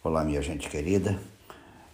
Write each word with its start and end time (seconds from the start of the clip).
Olá, 0.00 0.22
minha 0.22 0.40
gente 0.40 0.70
querida. 0.70 1.18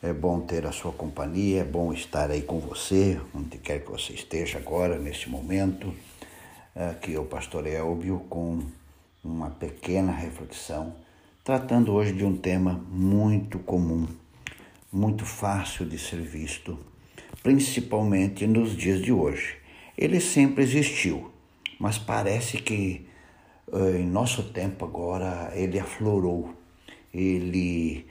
É 0.03 0.13
bom 0.13 0.39
ter 0.39 0.67
a 0.67 0.73
sua 0.73 0.93
companhia, 0.93 1.63
é 1.63 1.65
bom 1.65 1.91
estar 1.91 2.31
aí 2.31 2.43
com 2.43 2.61
você, 2.61 3.19
onde 3.35 3.57
quer 3.57 3.83
que 3.83 3.91
você 3.91 4.13
esteja 4.13 4.59
agora, 4.59 4.99
neste 4.99 5.31
momento. 5.31 5.91
Aqui 6.77 7.15
é 7.15 7.19
o 7.19 7.25
pastor 7.25 7.67
Elbio 7.67 8.21
com 8.29 8.61
uma 9.25 9.49
pequena 9.49 10.13
reflexão, 10.13 10.95
tratando 11.43 11.95
hoje 11.95 12.13
de 12.13 12.27
um 12.27 12.37
tema 12.37 12.75
muito 12.91 13.59
comum, 13.59 14.07
muito 14.93 15.25
fácil 15.25 15.87
de 15.87 15.99
ser 15.99 16.21
visto, 16.21 16.79
principalmente 17.43 18.47
nos 18.47 18.77
dias 18.77 19.01
de 19.01 19.13
hoje. 19.13 19.57
Ele 19.97 20.21
sempre 20.21 20.63
existiu, 20.63 21.33
mas 21.81 21.97
parece 21.97 22.59
que 22.59 23.09
eh, 23.73 23.97
em 23.99 24.07
nosso 24.07 24.43
tempo 24.53 24.85
agora 24.85 25.51
ele 25.55 25.81
aflorou 25.81 26.55
ele 27.15 28.07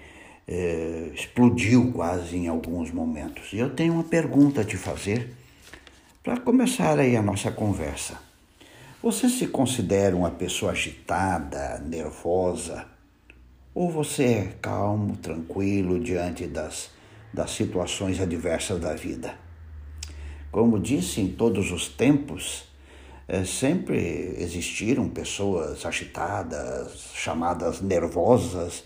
é, 0.48 1.12
explodiu 1.14 1.92
quase 1.92 2.38
em 2.38 2.48
alguns 2.48 2.92
momentos. 2.92 3.52
E 3.54 3.58
eu 3.58 3.70
tenho 3.70 3.94
uma 3.94 4.04
pergunta 4.04 4.62
a 4.62 4.64
te 4.64 4.78
fazer 4.78 5.36
para 6.24 6.40
começar 6.40 6.98
aí 6.98 7.18
a 7.18 7.22
nossa 7.22 7.52
conversa. 7.52 8.18
Você 9.02 9.28
se 9.28 9.48
considera 9.48 10.16
uma 10.16 10.32
pessoa 10.32 10.72
agitada, 10.72 11.80
nervosa? 11.80 12.86
Ou 13.76 13.92
você 13.92 14.24
é 14.24 14.54
calmo, 14.62 15.18
tranquilo 15.18 16.00
diante 16.00 16.48
das, 16.48 16.90
das 17.34 17.52
situações 17.52 18.22
adversas 18.22 18.80
da 18.80 18.94
vida? 18.94 19.36
Como 20.52 20.80
disse, 20.80 21.20
em 21.20 21.28
todos 21.28 21.72
os 21.72 21.90
tempos, 21.90 22.66
sempre 23.46 24.36
existiram 24.38 25.08
pessoas 25.08 25.86
agitadas, 25.86 27.12
chamadas 27.14 27.82
nervosas, 27.82 28.84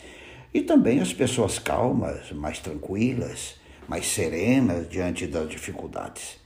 e 0.53 0.61
também 0.61 0.99
as 0.99 1.13
pessoas 1.13 1.59
calmas, 1.59 2.31
mais 2.31 2.59
tranquilas, 2.59 3.55
mais 3.87 4.07
serenas 4.07 4.87
diante 4.89 5.25
das 5.27 5.49
dificuldades. 5.49 6.37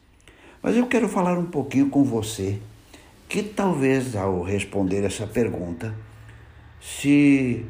Mas 0.61 0.77
eu 0.77 0.87
quero 0.87 1.09
falar 1.09 1.37
um 1.37 1.45
pouquinho 1.45 1.89
com 1.89 2.03
você, 2.03 2.59
que 3.27 3.43
talvez 3.43 4.15
ao 4.15 4.41
responder 4.41 5.03
essa 5.03 5.27
pergunta, 5.27 5.93
se 6.81 7.65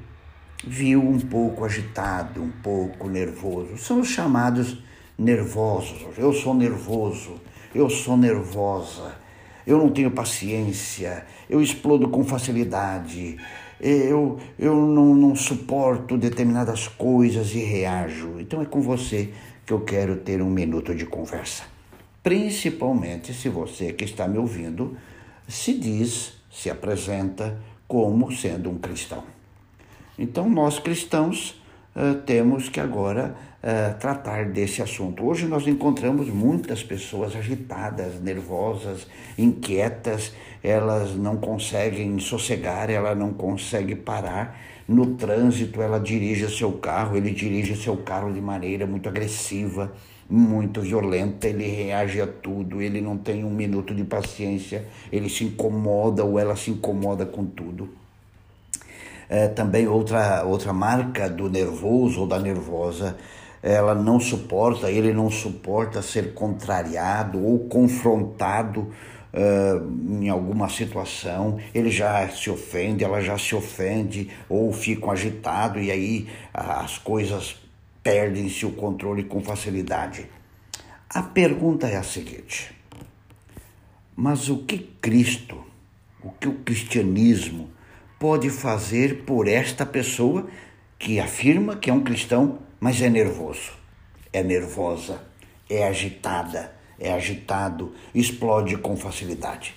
viu 0.64 1.02
um 1.02 1.20
pouco 1.20 1.66
agitado, 1.66 2.42
um 2.42 2.52
pouco 2.52 3.08
nervoso. 3.08 3.78
São 3.78 4.02
os 4.02 4.08
chamados 4.08 4.78
nervosos. 5.18 6.18
Eu 6.18 6.34
sou 6.34 6.54
nervoso, 6.54 7.40
eu 7.74 7.90
sou 7.90 8.18
nervosa 8.18 9.21
eu 9.66 9.78
não 9.78 9.90
tenho 9.90 10.12
paciência, 10.12 11.26
eu 11.50 11.62
explodo 11.62 12.10
com 12.10 12.24
facilidade, 12.24 13.38
eu, 13.80 14.40
eu 14.60 14.76
não, 14.76 15.16
não 15.16 15.36
suporto 15.36 16.18
determinadas 16.18 16.88
coisas 16.88 17.54
e 17.54 17.60
reajo. 17.60 18.40
Então 18.40 18.62
é 18.62 18.66
com 18.66 18.82
você 18.82 19.34
que 19.66 19.74
eu 19.74 19.82
quero 19.82 20.18
ter 20.18 20.42
um 20.42 20.50
minuto 20.50 20.94
de 20.94 21.06
conversa. 21.06 21.64
Principalmente 22.24 23.34
se 23.34 23.50
você 23.50 23.94
que 23.94 24.04
está 24.04 24.28
me 24.28 24.38
ouvindo 24.38 24.96
se 25.48 25.74
diz, 25.74 26.34
se 26.52 26.70
apresenta 26.70 27.60
como 27.88 28.32
sendo 28.32 28.70
um 28.70 28.78
cristão. 28.78 29.24
Então, 30.18 30.50
nós 30.50 30.80
cristãos 30.80 31.61
uh, 31.96 32.16
temos 32.26 32.70
que 32.70 32.80
agora 32.80 33.36
uh, 33.64 33.98
tratar 34.00 34.46
desse 34.46 34.82
assunto. 34.82 35.26
Hoje 35.26 35.46
nós 35.46 35.68
encontramos 35.68 36.28
muitas 36.28 36.84
pessoas 36.84 37.36
agitadas, 37.36 38.20
nervosas, 38.22 39.08
inquietas, 39.38 40.34
elas 40.64 41.16
não 41.16 41.38
conseguem 41.38 42.20
sossegar, 42.20 42.90
ela 42.90 43.16
não 43.16 43.34
consegue 43.34 43.96
parar. 43.96 44.60
No 44.88 45.16
trânsito, 45.16 45.82
ela 45.82 46.00
dirige 46.00 46.50
seu 46.50 46.74
carro, 46.74 47.16
ele 47.16 47.32
dirige 47.32 47.76
seu 47.76 47.98
carro 47.98 48.34
de 48.34 48.42
maneira 48.42 48.86
muito 48.86 49.08
agressiva, 49.08 49.94
muito 50.30 50.82
violenta, 50.82 51.48
ele 51.48 51.66
reage 51.66 52.22
a 52.22 52.28
tudo, 52.28 52.82
ele 52.82 53.02
não 53.02 53.18
tem 53.18 53.44
um 53.44 53.50
minuto 53.50 53.94
de 53.94 54.04
paciência, 54.04 54.86
ele 55.12 55.30
se 55.30 55.44
incomoda 55.44 56.24
ou 56.24 56.40
ela 56.40 56.56
se 56.56 56.72
incomoda 56.72 57.26
com 57.26 57.46
tudo. 57.46 58.01
É, 59.32 59.48
também 59.48 59.88
outra, 59.88 60.44
outra 60.44 60.74
marca 60.74 61.30
do 61.30 61.50
nervoso 61.50 62.20
ou 62.20 62.28
da 62.28 62.38
nervosa, 62.38 63.16
ela 63.64 63.96
não 63.96 64.20
suporta, 64.20 64.92
ele 64.92 65.14
não 65.14 65.32
suporta 65.32 66.02
ser 66.02 66.34
contrariado 66.34 67.42
ou 67.42 67.60
confrontado 67.60 68.92
uh, 69.34 70.22
em 70.22 70.28
alguma 70.28 70.68
situação, 70.68 71.58
ele 71.74 71.90
já 71.90 72.28
se 72.28 72.50
ofende, 72.50 73.06
ela 73.06 73.22
já 73.22 73.38
se 73.38 73.56
ofende 73.56 74.30
ou 74.50 74.74
ficam 74.74 75.10
agitado 75.10 75.80
e 75.80 75.90
aí 75.90 76.28
as 76.54 76.98
coisas 76.98 77.56
perdem-se 78.04 78.66
o 78.66 78.74
controle 78.74 79.24
com 79.24 79.42
facilidade. 79.42 80.26
A 81.10 81.22
pergunta 81.22 81.88
é 81.88 81.96
a 81.96 82.04
seguinte: 82.04 82.76
mas 84.14 84.50
o 84.50 84.58
que 84.58 84.78
Cristo, 85.02 85.64
o 86.22 86.32
que 86.32 86.50
o 86.50 86.56
cristianismo 86.56 87.70
pode 88.22 88.52
fazer 88.52 89.24
por 89.26 89.48
esta 89.48 89.84
pessoa 89.84 90.46
que 91.00 91.20
afirma 91.20 91.76
que 91.76 91.90
é 91.90 91.94
um 91.94 92.04
cristão, 92.04 92.60
mas 92.80 93.02
é 93.02 93.10
nervoso, 93.10 93.72
é 94.32 94.44
nervosa, 94.44 95.24
é 95.68 95.88
agitada, 95.88 96.72
é 97.00 97.12
agitado, 97.12 97.96
explode 98.14 98.78
com 98.78 98.96
facilidade. 98.96 99.74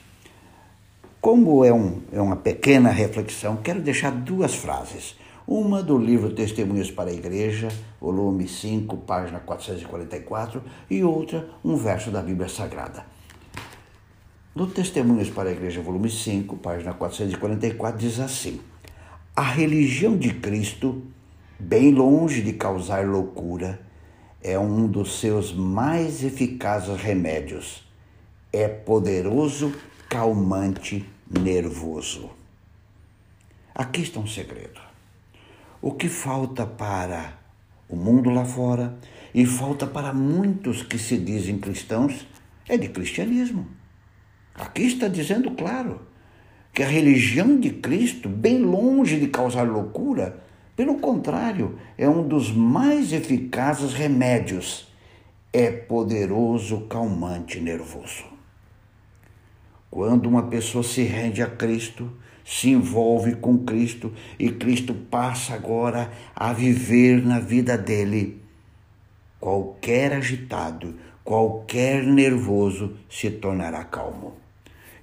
Como 1.22 1.64
é, 1.64 1.72
um, 1.72 2.02
é 2.12 2.20
uma 2.20 2.36
pequena 2.36 2.90
reflexão, 2.90 3.56
quero 3.56 3.80
deixar 3.80 4.12
duas 4.12 4.54
frases. 4.54 5.18
Uma 5.46 5.82
do 5.82 5.96
livro 5.96 6.34
Testemunhos 6.34 6.90
para 6.90 7.08
a 7.08 7.14
Igreja, 7.14 7.68
volume 7.98 8.46
5, 8.46 8.94
página 8.98 9.40
444, 9.40 10.62
e 10.90 11.02
outra, 11.02 11.48
um 11.64 11.76
verso 11.76 12.10
da 12.10 12.20
Bíblia 12.20 12.50
Sagrada. 12.50 13.13
No 14.54 14.68
Testemunhos 14.68 15.30
para 15.30 15.48
a 15.48 15.52
Igreja, 15.52 15.82
volume 15.82 16.08
5, 16.08 16.58
página 16.58 16.94
444, 16.94 17.98
diz 17.98 18.20
assim: 18.20 18.60
A 19.34 19.42
religião 19.42 20.16
de 20.16 20.32
Cristo, 20.32 21.02
bem 21.58 21.92
longe 21.92 22.40
de 22.40 22.52
causar 22.52 23.04
loucura, 23.04 23.80
é 24.40 24.56
um 24.56 24.86
dos 24.86 25.18
seus 25.18 25.52
mais 25.52 26.22
eficazes 26.22 26.96
remédios. 27.00 27.84
É 28.52 28.68
poderoso, 28.68 29.74
calmante, 30.08 31.04
nervoso. 31.28 32.30
Aqui 33.74 34.02
está 34.02 34.20
um 34.20 34.26
segredo. 34.28 34.80
O 35.82 35.90
que 35.90 36.08
falta 36.08 36.64
para 36.64 37.36
o 37.88 37.96
mundo 37.96 38.30
lá 38.30 38.44
fora 38.44 38.96
e 39.34 39.44
falta 39.44 39.84
para 39.84 40.12
muitos 40.12 40.80
que 40.84 40.96
se 40.96 41.18
dizem 41.18 41.58
cristãos 41.58 42.24
é 42.68 42.78
de 42.78 42.88
cristianismo. 42.88 43.66
Aqui 44.54 44.84
está 44.84 45.08
dizendo 45.08 45.50
claro 45.50 46.00
que 46.72 46.82
a 46.82 46.88
religião 46.88 47.58
de 47.58 47.70
Cristo, 47.70 48.28
bem 48.28 48.58
longe 48.58 49.18
de 49.18 49.26
causar 49.28 49.64
loucura, 49.64 50.42
pelo 50.76 50.98
contrário, 50.98 51.78
é 51.96 52.08
um 52.08 52.26
dos 52.26 52.50
mais 52.52 53.12
eficazes 53.12 53.92
remédios. 53.92 54.88
É 55.52 55.70
poderoso 55.70 56.82
calmante 56.82 57.60
nervoso. 57.60 58.24
Quando 59.88 60.26
uma 60.26 60.44
pessoa 60.48 60.82
se 60.82 61.02
rende 61.02 61.40
a 61.42 61.46
Cristo, 61.46 62.10
se 62.44 62.70
envolve 62.70 63.36
com 63.36 63.58
Cristo 63.58 64.12
e 64.36 64.50
Cristo 64.50 64.92
passa 64.92 65.54
agora 65.54 66.10
a 66.34 66.52
viver 66.52 67.24
na 67.24 67.38
vida 67.38 67.78
dele, 67.78 68.42
qualquer 69.38 70.12
agitado, 70.12 70.96
qualquer 71.22 72.04
nervoso 72.04 72.96
se 73.08 73.30
tornará 73.30 73.84
calmo. 73.84 74.43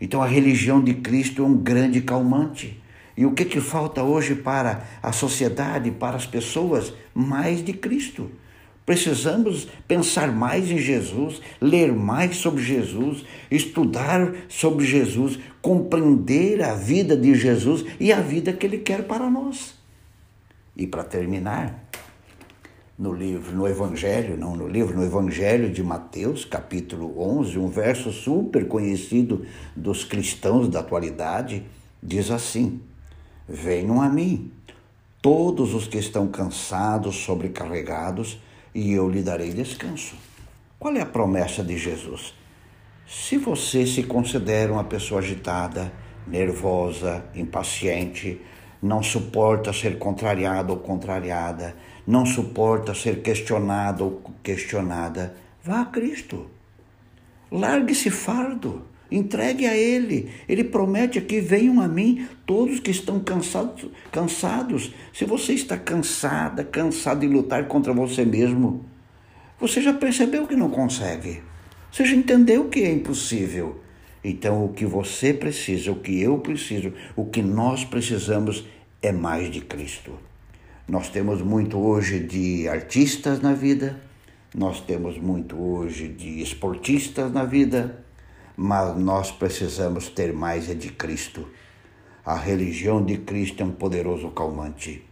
Então 0.01 0.21
a 0.21 0.27
religião 0.27 0.83
de 0.83 0.95
Cristo 0.95 1.43
é 1.43 1.45
um 1.45 1.55
grande 1.55 2.01
calmante. 2.01 2.81
E 3.15 3.23
o 3.23 3.33
que, 3.33 3.45
que 3.45 3.61
falta 3.61 4.01
hoje 4.01 4.33
para 4.33 4.83
a 5.03 5.11
sociedade, 5.11 5.91
para 5.91 6.17
as 6.17 6.25
pessoas? 6.25 6.91
Mais 7.13 7.63
de 7.63 7.71
Cristo. 7.71 8.31
Precisamos 8.83 9.67
pensar 9.87 10.31
mais 10.31 10.71
em 10.71 10.79
Jesus, 10.79 11.39
ler 11.61 11.93
mais 11.93 12.37
sobre 12.37 12.63
Jesus, 12.63 13.23
estudar 13.49 14.33
sobre 14.49 14.85
Jesus, 14.85 15.37
compreender 15.61 16.63
a 16.63 16.73
vida 16.73 17.15
de 17.15 17.35
Jesus 17.35 17.85
e 17.99 18.11
a 18.11 18.19
vida 18.19 18.51
que 18.51 18.65
Ele 18.65 18.79
quer 18.79 19.03
para 19.03 19.29
nós. 19.29 19.75
E 20.75 20.87
para 20.87 21.03
terminar, 21.03 21.87
no 23.01 23.11
livro, 23.11 23.55
no 23.55 23.67
Evangelho, 23.67 24.37
não 24.37 24.55
no 24.55 24.67
livro, 24.67 24.95
no 24.95 25.03
Evangelho 25.03 25.71
de 25.71 25.81
Mateus, 25.81 26.45
capítulo 26.45 27.19
11, 27.19 27.57
um 27.57 27.67
verso 27.67 28.11
super 28.11 28.67
conhecido 28.67 29.43
dos 29.75 30.03
cristãos 30.03 30.69
da 30.69 30.81
atualidade, 30.81 31.63
diz 32.01 32.29
assim: 32.29 32.79
Venham 33.49 33.99
a 33.99 34.07
mim, 34.07 34.51
todos 35.19 35.73
os 35.73 35.87
que 35.87 35.97
estão 35.97 36.27
cansados, 36.27 37.15
sobrecarregados, 37.15 38.39
e 38.71 38.91
eu 38.91 39.09
lhe 39.09 39.23
darei 39.23 39.49
descanso. 39.49 40.13
Qual 40.77 40.95
é 40.95 41.01
a 41.01 41.05
promessa 41.07 41.63
de 41.63 41.79
Jesus? 41.79 42.35
Se 43.07 43.35
você 43.35 43.87
se 43.87 44.03
considera 44.03 44.71
uma 44.71 44.83
pessoa 44.83 45.21
agitada, 45.21 45.91
nervosa, 46.27 47.25
impaciente, 47.33 48.39
não 48.81 49.03
suporta 49.03 49.71
ser 49.71 49.97
contrariado 49.99 50.73
ou 50.73 50.79
contrariada, 50.79 51.75
não 52.07 52.25
suporta 52.25 52.95
ser 52.95 53.21
questionado 53.21 54.03
ou 54.03 54.21
questionada, 54.41 55.35
vá 55.63 55.81
a 55.81 55.85
Cristo. 55.85 56.47
Largue 57.51 57.91
esse 57.91 58.09
fardo, 58.09 58.83
entregue 59.11 59.67
a 59.67 59.75
Ele. 59.75 60.31
Ele 60.47 60.63
promete 60.63 61.19
aqui: 61.19 61.39
venham 61.39 61.81
a 61.81 61.87
mim 61.87 62.27
todos 62.45 62.79
que 62.79 62.89
estão 62.89 63.19
cansados. 63.19 63.89
cansados. 64.11 64.93
Se 65.13 65.25
você 65.25 65.53
está 65.53 65.77
cansada, 65.77 66.63
cansado 66.63 67.19
de 67.19 67.27
lutar 67.27 67.67
contra 67.67 67.93
você 67.93 68.25
mesmo, 68.25 68.85
você 69.59 69.81
já 69.81 69.93
percebeu 69.93 70.47
que 70.47 70.55
não 70.55 70.69
consegue. 70.69 71.43
Você 71.91 72.05
já 72.05 72.15
entendeu 72.15 72.69
que 72.69 72.79
é 72.83 72.91
impossível. 72.91 73.81
Então, 74.23 74.65
o 74.65 74.69
que 74.69 74.85
você 74.85 75.33
precisa, 75.33 75.91
o 75.91 75.95
que 75.95 76.21
eu 76.21 76.37
preciso, 76.37 76.93
o 77.15 77.25
que 77.25 77.41
nós 77.41 77.83
precisamos 77.83 78.65
é 79.01 79.11
mais 79.11 79.51
de 79.51 79.61
Cristo. 79.61 80.13
Nós 80.87 81.09
temos 81.09 81.41
muito 81.41 81.79
hoje 81.79 82.19
de 82.19 82.67
artistas 82.67 83.41
na 83.41 83.53
vida, 83.53 83.99
nós 84.53 84.81
temos 84.81 85.17
muito 85.17 85.57
hoje 85.57 86.07
de 86.07 86.41
esportistas 86.41 87.31
na 87.31 87.45
vida, 87.45 88.03
mas 88.55 88.97
nós 88.97 89.31
precisamos 89.31 90.09
ter 90.09 90.33
mais 90.33 90.69
é 90.69 90.73
de 90.73 90.89
Cristo. 90.89 91.47
A 92.23 92.35
religião 92.35 93.03
de 93.03 93.17
Cristo 93.17 93.63
é 93.63 93.65
um 93.65 93.71
poderoso 93.71 94.29
calmante. 94.29 95.03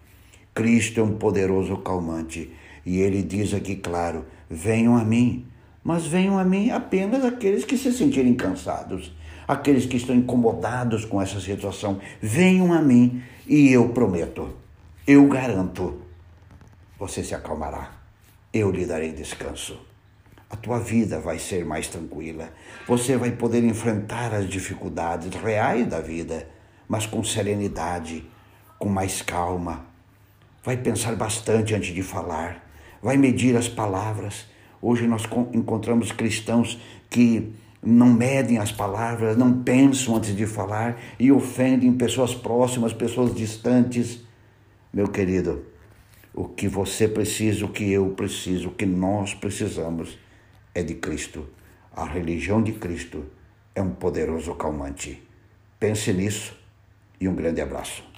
Cristo 0.54 1.00
é 1.00 1.04
um 1.04 1.16
poderoso 1.16 1.78
calmante. 1.78 2.52
E 2.86 3.00
ele 3.00 3.24
diz 3.24 3.54
aqui, 3.54 3.76
claro: 3.76 4.26
venham 4.50 4.96
a 4.96 5.04
mim, 5.04 5.46
mas 5.84 6.06
venham 6.06 6.38
a 6.38 6.44
mim 6.44 6.72
apenas 6.72 7.24
aqueles 7.24 7.64
que 7.64 7.78
se 7.78 7.92
sentirem 7.92 8.36
cansados, 8.36 9.12
aqueles 9.48 9.86
que 9.86 9.98
estão 9.98 10.16
incomodados 10.16 11.06
com 11.06 11.22
essa 11.22 11.40
situação. 11.40 12.00
Venham 12.22 12.74
a 12.74 12.82
mim 12.82 13.24
e 13.48 13.72
eu 13.72 13.90
prometo, 13.90 14.54
eu 15.08 15.28
garanto, 15.28 16.02
você 16.98 17.24
se 17.24 17.34
acalmará, 17.34 17.92
eu 18.54 18.70
lhe 18.72 18.86
darei 18.86 19.12
descanso. 19.12 19.80
A 20.50 20.56
tua 20.56 20.80
vida 20.80 21.20
vai 21.20 21.38
ser 21.38 21.64
mais 21.64 21.88
tranquila. 21.88 22.52
Você 22.88 23.16
vai 23.16 23.32
poder 23.32 23.64
enfrentar 23.64 24.34
as 24.34 24.50
dificuldades 24.50 25.40
reais 25.40 25.88
da 25.88 26.02
vida, 26.02 26.48
mas 26.88 27.06
com 27.06 27.24
serenidade, 27.24 28.26
com 28.80 28.90
mais 28.90 29.22
calma. 29.22 29.86
Vai 30.64 30.76
pensar 30.76 31.16
bastante 31.16 31.76
antes 31.76 31.94
de 31.94 32.02
falar, 32.02 32.68
vai 33.02 33.16
medir 33.16 33.56
as 33.56 33.68
palavras 33.68 34.48
Hoje 34.82 35.08
nós 35.08 35.24
encontramos 35.54 36.12
cristãos 36.12 36.80
que 37.10 37.54
não 37.82 38.08
medem 38.08 38.58
as 38.58 38.72
palavras, 38.72 39.38
não 39.38 39.64
pensam 39.64 40.16
antes 40.16 40.36
de 40.36 40.46
falar 40.46 41.00
e 41.20 41.32
ofendem 41.32 41.94
pessoas 41.94 42.36
próximas, 42.36 42.94
pessoas 42.94 43.34
distantes. 43.34 44.22
Meu 44.94 45.08
querido, 45.08 45.64
o 46.34 46.46
que 46.46 46.68
você 46.68 47.08
precisa, 47.08 47.66
o 47.66 47.70
que 47.70 47.90
eu 47.92 48.10
preciso, 48.12 48.70
o 48.70 48.72
que 48.72 48.86
nós 48.86 49.34
precisamos 49.34 50.18
é 50.74 50.84
de 50.84 50.96
Cristo. 50.96 51.48
A 51.94 52.06
religião 52.06 52.62
de 52.62 52.74
Cristo 52.74 53.26
é 53.76 53.82
um 53.82 53.92
poderoso 53.92 54.54
calmante. 54.56 55.22
Pense 55.80 56.14
nisso 56.14 56.58
e 57.20 57.28
um 57.28 57.36
grande 57.36 57.62
abraço. 57.62 58.09